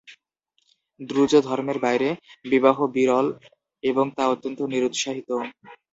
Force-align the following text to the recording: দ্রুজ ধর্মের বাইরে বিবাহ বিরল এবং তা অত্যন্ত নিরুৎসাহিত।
দ্রুজ 0.99 1.31
ধর্মের 1.47 1.77
বাইরে 1.79 2.09
বিবাহ 2.45 2.77
বিরল 2.95 3.27
এবং 3.83 4.05
তা 4.17 4.23
অত্যন্ত 4.27 4.59
নিরুৎসাহিত। 4.71 5.29